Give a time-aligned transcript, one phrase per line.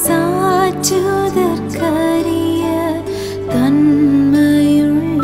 [0.04, 1.44] சாற்றுதற்கரிய
[3.52, 5.22] தன்மையுள்ள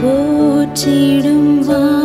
[0.00, 1.99] போற்றிடும் வான்